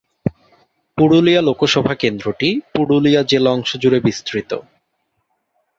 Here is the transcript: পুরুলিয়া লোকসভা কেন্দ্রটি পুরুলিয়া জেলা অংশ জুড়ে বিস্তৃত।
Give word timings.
পুরুলিয়া 0.97 1.41
লোকসভা 1.41 1.93
কেন্দ্রটি 1.95 2.49
পুরুলিয়া 2.73 3.21
জেলা 3.23 3.49
অংশ 3.51 3.69
জুড়ে 3.77 3.99
বিস্তৃত। 3.99 4.51